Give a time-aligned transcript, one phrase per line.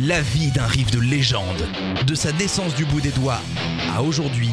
[0.00, 1.68] La vie d'un riff de légende,
[2.06, 3.40] de sa naissance du bout des doigts
[3.94, 4.48] à aujourd'hui,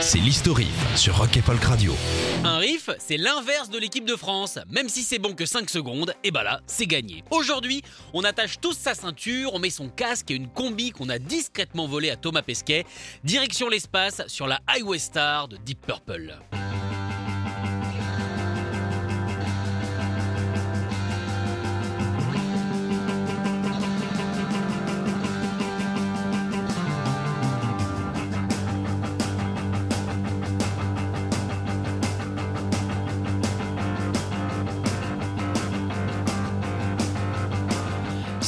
[0.00, 1.92] c'est l'historique sur Rock et Folk Radio.
[2.44, 4.60] Un riff, c'est l'inverse de l'équipe de France.
[4.70, 7.24] Même si c'est bon que 5 secondes, et bah là, c'est gagné.
[7.32, 7.82] Aujourd'hui,
[8.14, 11.88] on attache tous sa ceinture, on met son casque et une combi qu'on a discrètement
[11.88, 12.86] volée à Thomas Pesquet.
[13.24, 16.38] Direction l'espace sur la Highway Star de Deep Purple.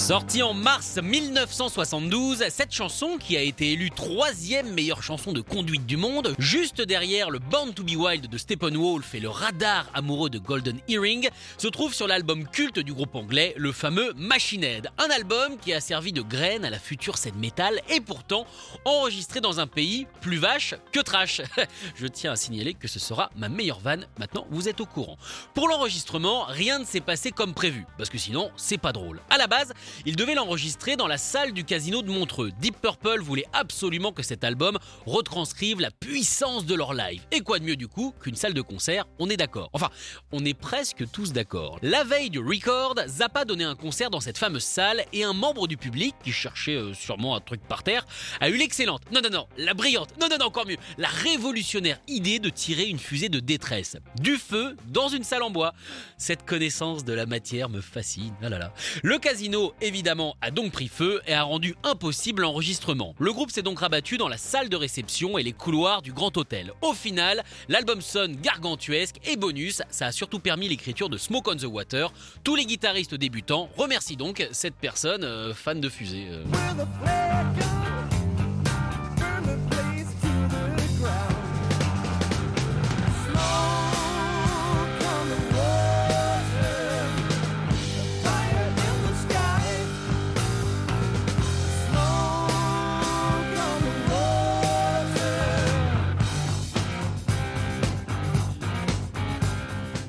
[0.09, 5.85] Sortie en mars 1972, cette chanson, qui a été élue troisième meilleure chanson de conduite
[5.85, 10.31] du monde, juste derrière le Born to be Wild de Steppenwolf et le radar amoureux
[10.31, 14.89] de Golden Earring, se trouve sur l'album culte du groupe anglais, le fameux Machine Head.
[14.97, 18.47] Un album qui a servi de graine à la future scène métal et pourtant
[18.87, 21.43] enregistré dans un pays plus vache que trash.
[21.97, 25.19] Je tiens à signaler que ce sera ma meilleure vanne, maintenant vous êtes au courant.
[25.53, 29.21] Pour l'enregistrement, rien ne s'est passé comme prévu, parce que sinon c'est pas drôle.
[29.29, 29.75] À la base,
[30.07, 32.51] il devait l'enregistrer dans la salle du casino de Montreux.
[32.61, 37.23] Deep Purple voulait absolument que cet album retranscrive la puissance de leur live.
[37.33, 39.07] Et quoi de mieux du coup qu'une salle de concert?
[39.19, 39.71] On est d'accord.
[39.73, 39.91] Enfin,
[40.33, 41.79] on est presque tous d'accord.
[41.83, 45.67] La veille du record, Zappa donnait un concert dans cette fameuse salle et un membre
[45.67, 48.07] du public, qui cherchait euh, sûrement un truc par terre,
[48.41, 52.39] a eu l'excellente, non non non, la brillante, non non encore mieux, la révolutionnaire idée
[52.39, 53.97] de tirer une fusée de détresse.
[54.21, 55.75] Du feu dans une salle en bois.
[56.17, 58.35] Cette connaissance de la matière me fascine.
[58.43, 58.73] Ah là.
[59.03, 63.15] Le casino évidemment, a donc pris feu et a rendu impossible l'enregistrement.
[63.19, 66.37] Le groupe s'est donc rabattu dans la salle de réception et les couloirs du Grand
[66.37, 66.73] Hôtel.
[66.83, 71.57] Au final, l'album sonne gargantuesque et bonus, ça a surtout permis l'écriture de Smoke on
[71.57, 72.13] the Water.
[72.45, 76.27] Tous les guitaristes débutants remercient donc cette personne euh, fan de fusée.
[76.31, 77.78] euh.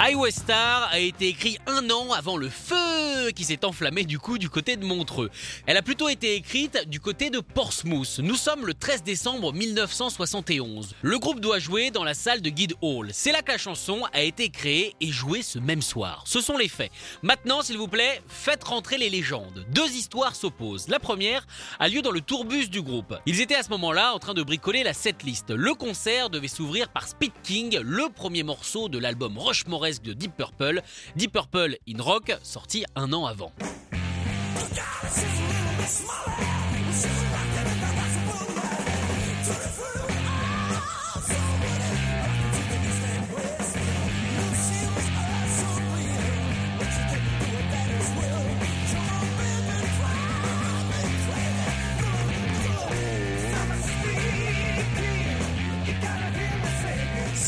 [0.09, 4.39] Highway Star a été écrit un an avant le feu qui s'est enflammé du coup
[4.39, 5.29] du côté de Montreux.
[5.67, 8.17] Elle a plutôt été écrite du côté de Portsmouth.
[8.23, 10.95] Nous sommes le 13 décembre 1971.
[11.03, 13.09] Le groupe doit jouer dans la salle de Guide Hall.
[13.13, 16.23] C'est là que la chanson a été créée et jouée ce même soir.
[16.25, 16.91] Ce sont les faits.
[17.21, 19.63] Maintenant, s'il vous plaît, faites rentrer les légendes.
[19.69, 20.87] Deux histoires s'opposent.
[20.87, 21.45] La première
[21.79, 23.13] a lieu dans le tourbus du groupe.
[23.27, 25.51] Ils étaient à ce moment-là en train de bricoler la setlist.
[25.51, 29.37] Le concert devait s'ouvrir par Speed King, le premier morceau de l'album
[30.03, 30.81] De Deep Purple,
[31.15, 33.51] Deep Purple in Rock, sorti un an avant.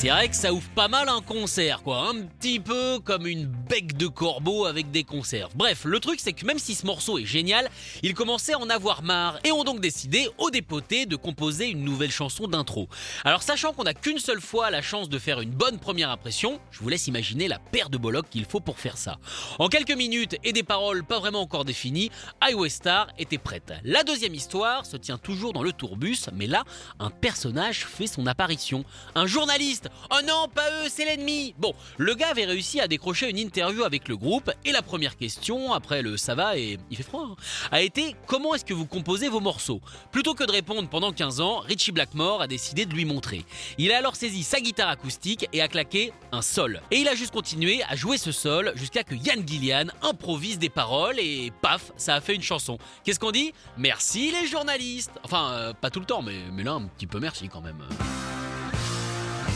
[0.02, 2.10] C'est vrai que ça ouvre pas mal un concert, quoi.
[2.10, 5.52] Un petit peu comme une bec de corbeau avec des conserves.
[5.54, 7.70] Bref, le truc c'est que même si ce morceau est génial,
[8.02, 11.84] ils commençaient à en avoir marre et ont donc décidé, au dépoté, de composer une
[11.84, 12.90] nouvelle chanson d'intro.
[13.24, 16.60] Alors sachant qu'on n'a qu'une seule fois la chance de faire une bonne première impression,
[16.72, 19.20] je vous laisse imaginer la paire de bollocs qu'il faut pour faire ça.
[19.60, 22.10] En quelques minutes et des paroles pas vraiment encore définies,
[22.42, 23.72] Highway Star était prête.
[23.84, 26.64] La deuxième histoire se tient toujours dans le tourbus, mais là,
[26.98, 28.84] un personnage fait son apparition.
[29.14, 33.30] Un journaliste Oh non, pas eux, c'est l'ennemi Bon, le gars avait réussi à décrocher
[33.30, 36.98] une interview avec le groupe, et la première question, après le ça va et il
[36.98, 37.36] fait froid, hein,
[37.72, 39.82] a été comment est-ce que vous composez vos morceaux?
[40.12, 43.46] Plutôt que de répondre pendant 15 ans, Richie Blackmore a décidé de lui montrer.
[43.78, 46.82] Il a alors saisi sa guitare acoustique et a claqué un sol.
[46.92, 50.70] Et il a juste continué à jouer ce sol jusqu'à que Yann Gillian improvise des
[50.70, 52.78] paroles et paf, ça a fait une chanson.
[53.04, 53.54] Qu'est-ce qu'on dit?
[53.78, 57.20] Merci les journalistes Enfin, euh, pas tout le temps, mais, mais là un petit peu
[57.20, 57.84] merci quand même.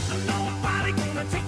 [0.08, 1.45] Nobody gonna take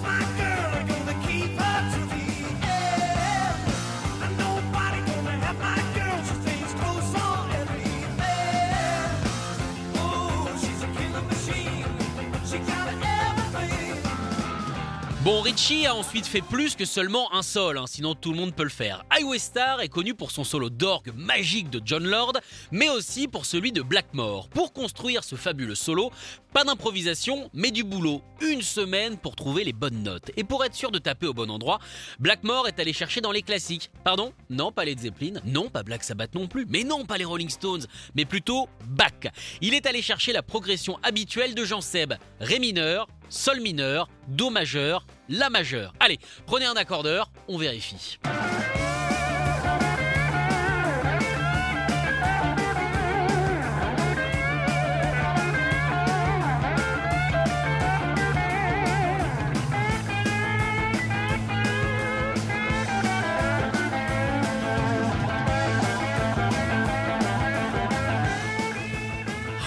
[15.29, 18.55] Bon, Richie a ensuite fait plus que seulement un sol, hein, sinon tout le monde
[18.55, 19.05] peut le faire.
[19.11, 22.33] Highway Star est connu pour son solo d'orgue magique de John Lord,
[22.71, 24.49] mais aussi pour celui de Blackmore.
[24.49, 26.11] Pour construire ce fabuleux solo,
[26.51, 28.23] pas d'improvisation, mais du boulot.
[28.41, 30.31] Une semaine pour trouver les bonnes notes.
[30.35, 31.77] Et pour être sûr de taper au bon endroit,
[32.17, 33.91] Blackmore est allé chercher dans les classiques.
[34.03, 34.33] Pardon?
[34.49, 37.49] Non, pas les Zeppelin, non, pas Black Sabbath non plus, mais non, pas les Rolling
[37.49, 37.85] Stones,
[38.15, 39.31] mais plutôt Bach.
[39.61, 42.15] Il est allé chercher la progression habituelle de Jean Seb.
[42.39, 45.93] Ré mineur, Sol mineur, Do majeur, La majeur.
[45.99, 48.17] Allez, prenez un accordeur, on vérifie.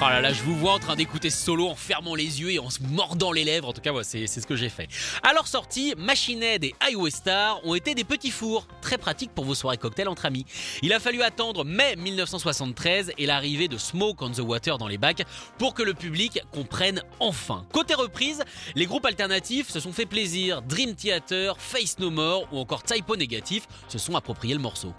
[0.04, 2.50] Oh là là, je vous vois en train d'écouter ce solo en fermant les yeux
[2.50, 3.69] et en se mordant les lèvres.
[3.69, 4.88] En tout cas, c'est ce que j'ai fait.
[5.22, 9.31] À leur sortie, Machine Head et Highway Star ont été des petits fours, très pratiques
[9.32, 10.44] pour vos soirées cocktails entre amis.
[10.82, 14.99] Il a fallu attendre mai 1973 et l'arrivée de Smoke on the Water dans les
[14.99, 15.22] bacs
[15.56, 17.64] pour que le public comprenne enfin.
[17.72, 18.43] Côté reprise,
[18.75, 20.62] les groupes alternatifs se sont fait plaisir.
[20.62, 24.93] Dream Theater, Face No More ou encore Typo Négatif se sont appropriés le morceau.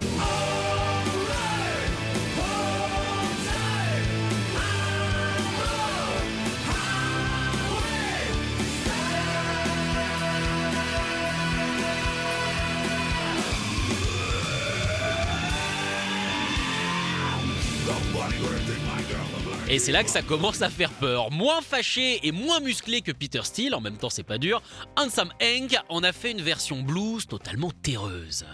[19.66, 21.30] Et c'est là que ça commence à faire peur.
[21.30, 24.60] Moins fâché et moins musclé que Peter Steele, en même temps c'est pas dur,
[24.96, 28.44] Handsome Hank en a fait une version blues totalement terreuse.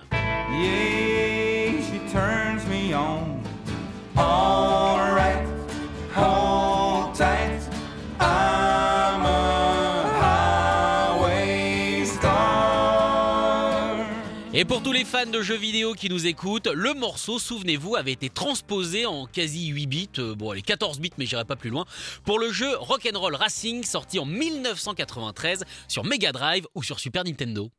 [14.52, 18.10] Et pour tous les fans de jeux vidéo qui nous écoutent, le morceau, souvenez-vous, avait
[18.10, 21.70] été transposé en quasi 8 bits, euh, bon allez 14 bits mais j'irai pas plus
[21.70, 21.84] loin,
[22.24, 27.70] pour le jeu Rock'n'Roll Racing sorti en 1993 sur Mega Drive ou sur Super Nintendo.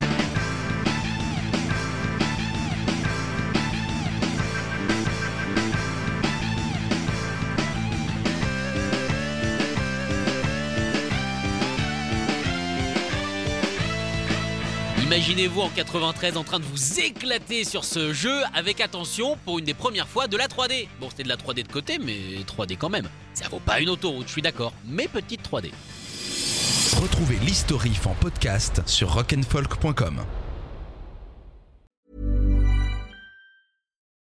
[15.12, 19.66] Imaginez-vous en 93 en train de vous éclater sur ce jeu avec attention pour une
[19.66, 20.88] des premières fois de la 3D.
[21.02, 22.16] Bon, c'était de la 3D de côté, mais
[22.48, 23.10] 3D quand même.
[23.34, 25.72] Ça vaut pas une autoroute, je suis d'accord, mais petite 3D.
[27.02, 30.22] Retrouvez l'historif en podcast sur rock'n'folk.com.